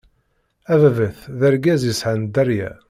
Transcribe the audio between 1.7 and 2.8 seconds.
yesɛan dderya.